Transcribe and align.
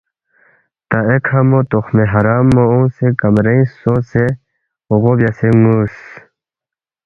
تا 0.89 0.97
ایکھہ 1.09 1.39
مو 1.49 1.59
تُخمِ 1.71 1.97
حرام 2.13 2.45
مو 2.53 2.63
اونگسے 2.71 3.07
کمرِنگ 3.19 3.63
سونگسے 3.79 4.25
غو 5.01 5.11
بیاسے 5.17 5.49
نُ٘وس 5.61 5.97